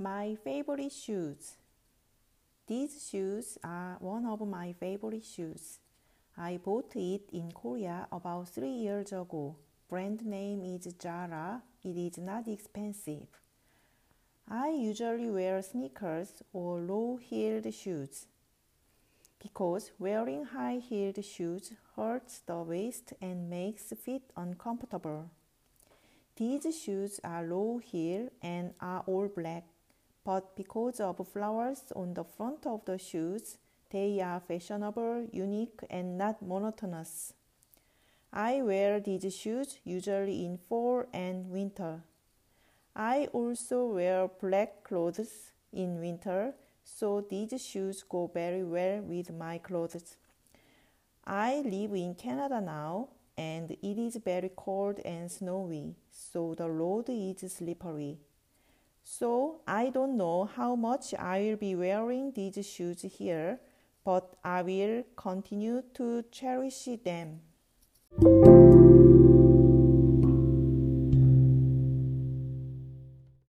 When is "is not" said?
11.96-12.46